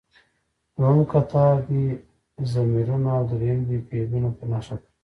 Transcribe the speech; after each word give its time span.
دویم 0.75 0.99
کتار 1.11 1.55
دې 1.69 1.85
ضمیرونه 2.51 3.09
او 3.17 3.23
دریم 3.31 3.59
دې 3.69 3.77
فعلونه 3.87 4.29
په 4.37 4.43
نښه 4.51 4.75
کړي. 4.81 4.89